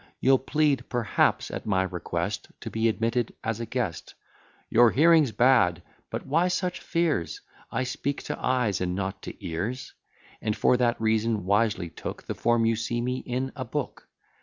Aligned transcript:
You'll 0.19 0.39
plead, 0.39 0.89
perhaps, 0.89 1.51
at 1.51 1.67
my 1.67 1.83
request, 1.83 2.47
To 2.61 2.71
be 2.71 2.89
admitted 2.89 3.35
as 3.43 3.59
a 3.59 3.67
guest, 3.67 4.15
"Your 4.67 4.89
hearing's 4.89 5.31
bad!" 5.31 5.83
But 6.09 6.25
why 6.25 6.47
such 6.47 6.79
fears? 6.79 7.41
I 7.71 7.83
speak 7.83 8.23
to 8.23 8.39
eyes, 8.43 8.81
and 8.81 8.95
not 8.95 9.21
to 9.21 9.45
ears; 9.45 9.93
And 10.41 10.57
for 10.57 10.75
that 10.77 10.99
reason 10.99 11.45
wisely 11.45 11.91
took 11.91 12.23
The 12.23 12.33
form 12.33 12.65
you 12.65 12.75
see 12.75 12.99
me 12.99 13.17
in, 13.17 13.51
a 13.55 13.63
book. 13.63 14.07